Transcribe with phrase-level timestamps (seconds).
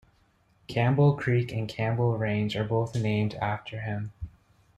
[0.67, 4.11] Campbell Creek and Campbell Range are both named after him.